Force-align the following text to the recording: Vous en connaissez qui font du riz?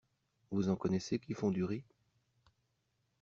Vous 0.49 0.67
en 0.67 0.75
connaissez 0.75 1.19
qui 1.19 1.35
font 1.35 1.51
du 1.51 1.63
riz? 1.63 1.83